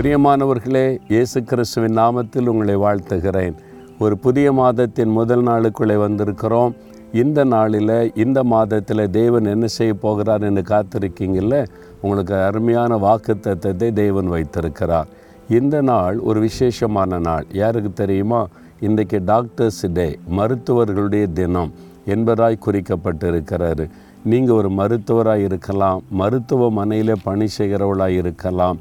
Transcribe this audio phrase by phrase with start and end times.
[0.00, 3.54] பிரியமானவர்களே இயேசு கிறிஸ்துவின் நாமத்தில் உங்களை வாழ்த்துகிறேன்.
[3.98, 6.72] ஒரு புதிய மாதத்தின் முதல் நாளுக்குள்ளே வந்திருக்கிறோம்.
[7.12, 11.66] இந்த நாளில் இந்த மாதத்தில் தேவன் என்ன செய்ய போகிறார் என்று காத்திருக்கீங்கள
[12.00, 15.06] உங்களுக்கு அருமையான வாக்கு தத்துவத்தை தேவன் வைத்திருக்கிறார்.
[15.48, 17.46] இந்த நாள் ஒரு விசேஷமான நாள்.
[17.52, 18.46] யாருக்கு தெரியுமா?
[18.80, 21.72] இன்றைக்கு டாக்டர்ஸ் டே மருத்துவர்களுடைய தினம்
[22.06, 23.88] என்பதாய் குறிக்கப்பட்டிருக்கிறாரு
[24.24, 28.80] நீங்கள் ஒரு மருத்துவராக இருக்கலாம் மருத்துவமனையில் பணி செய்கிறவளாக இருக்கலாம்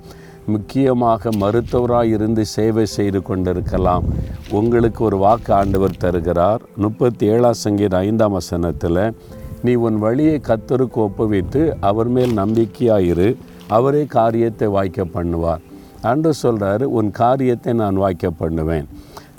[0.54, 4.06] முக்கியமாக மருத்துவராக இருந்து சேவை செய்து கொண்டிருக்கலாம்.
[4.60, 6.62] உங்களுக்கு ஒரு வாக்கு ஆண்டவர் தருகிறார்.
[6.84, 9.04] முப்பத்தி ஏழாம் சங்கீத ஐந்தாம் வசனத்தில்
[9.68, 13.30] நீ உன் வழியை கத்தருக்கு ஒப்புவித்து அவர் மேல் நம்பிக்கையாயிரு
[13.78, 15.64] அவரே காரியத்தை வாய்க்க பண்ணுவார்.
[16.12, 18.88] அன்று சொல்கிறாரு உன் காரியத்தை நான் வாய்க்க பண்ணுவேன்.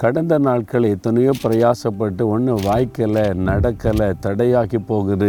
[0.02, 5.28] கடந்த நாட்கள் எத்தனையோ பிரயாசப்பட்டு ஒன்றும் வாய்க்கலை நடக்கலை தடையாகி போகுது.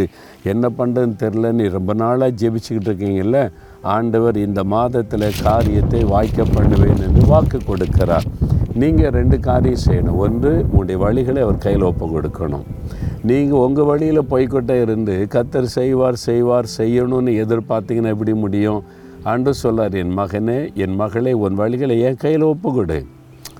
[0.51, 3.39] என்ன பண்ணுறதுன்னு தெரிலன்னு ரொம்ப நாளாக ஜெபிச்சுக்கிட்டு இருக்கீங்கல்ல?
[3.95, 8.27] ஆண்டவர் இந்த மாதத்தில் காரியத்தை வாய்க்க பண்ணுவேன் என்று வாக்கு கொடுக்கிறார்.
[8.81, 10.19] நீங்கள் ரெண்டு காரியம் செய்யணும்.
[10.25, 12.65] ஒன்று உங்களுடைய வழிகளை அவர் கையில் ஒப்பு கொடுக்கணும்.
[13.29, 18.83] நீங்கள் உங்கள் வழியில் போய்கிட்டே இருந்து கத்தர் செய்வார் செய்வார் செய்யணும்னு எதிர்பார்த்தீங்கன்னா எப்படி முடியும்?
[19.31, 22.99] அன்று சொல்லார் என் மகனே என் மகளே உன் வழிகளை என் கையில் ஒப்பு கொடு.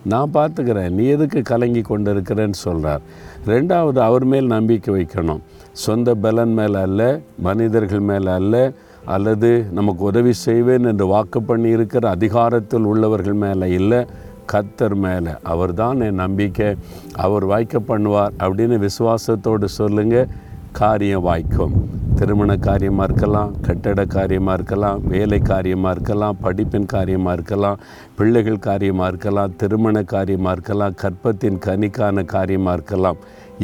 [0.06, 0.90] நான் பார்த்துக்கிறேன்.
[0.90, 3.02] நீ எதுக்கு கலங்கி கொண்டு இருக்கிறேன்னு சொல்கிறார்
[3.48, 5.42] ரெண்டாவது அவர் மேல் நம்பிக்கை வைக்கணும்.
[5.72, 8.72] சொந்த பலன் மேலே அல்ல மனிதர்கள் மேலே அல்ல
[9.06, 14.06] அல்லது நமக்கு உதவி செய்வேன் என்று வாக்கு பண்ணி இருக்கிற அதிகாரத்தில் உள்ளவர்கள் மேலே இல்லை
[14.52, 15.32] கத்தர் மேலே.
[15.44, 16.76] அவர் தான் என் நம்பிக்கை.
[17.16, 20.28] அவர் வாய்க்க பண்ணுவார் அப்படின்னு விசுவாசத்தோடு சொல்லுங்கள்
[20.72, 22.00] காரியம் வாய்க்கும்.
[22.22, 27.80] திருமண காரியமாக இருக்கலாம் கட்டட காரியமாக இருக்கலாம் வேலை காரியமாக இருக்கலாம் படிப்பின் காரியமாக இருக்கலாம்
[28.18, 33.20] பிள்ளைகள் காரியமாக இருக்கலாம் திருமண காரியமாக இருக்கலாம் கற்பத்தின் கனிக்கான காரியமாக இருக்கலாம்.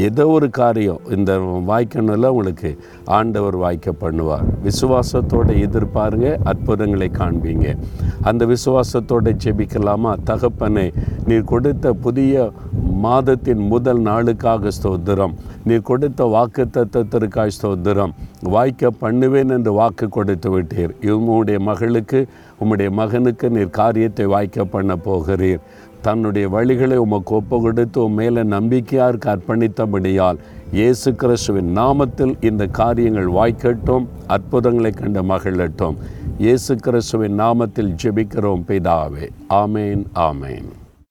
[0.05, 1.31] ஏதோ ஒரு காரியம் இந்த
[1.69, 2.69] வாய்க்கணும்ல உங்களுக்கு
[3.17, 4.44] ஆண்டவர் வாய்க்க பண்ணுவார்.
[4.66, 7.67] விசுவாசத்தோடு எதிர்பாருங்க அற்புதங்களை காண்பீங்க.
[8.30, 10.11] அந்த விசுவாசத்தோடு ஜெபிக்கலாமா?
[10.30, 10.86] தகப்பனை
[11.30, 12.52] நீர் கொடுத்த புதிய
[13.05, 15.33] மாதத்தின் முதல் நாளுக்காக ஸ்தோத்திரம்.
[15.67, 18.13] நீ கொடுத்த வாக்கு தத்துவத்திற்காக ஸ்தோத்திரம்.
[18.55, 20.93] வாய்க்க பண்ணுவேன் என்று வாக்கு கொடுத்து விட்டீர்.
[21.07, 22.21] இவங்களுடைய மகளுக்கு
[22.61, 25.61] உம்முடைய மகனுக்கு நீர் காரியத்தை வாய்க்க பண்ண போகிறீர்.
[26.05, 30.41] தன்னுடைய வழிகளை உமக்கு ஒப்பு கொடுத்து உன் மேலே நம்பிக்கையாருக்கு அர்ப்பணித்தபடியால்
[30.80, 34.07] இயேசு கிறிஸ்துவின் நாமத்தில் இந்த காரியங்கள் வாய்க்கட்டும்
[34.37, 35.99] அற்புதங்களை கண்டு மகிழட்டும்.
[36.45, 39.27] இயேசு கிறிஸ்துவின் நாமத்தில் ஜெபிக்கிறோம் பிதாவே.
[39.61, 40.69] ஆமேன் ஆமேன்.